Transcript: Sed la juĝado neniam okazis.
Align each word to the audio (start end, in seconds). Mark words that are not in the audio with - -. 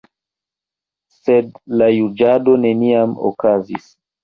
Sed 1.17 1.51
la 1.83 1.91
juĝado 1.99 2.57
neniam 2.65 3.17
okazis. 3.33 3.89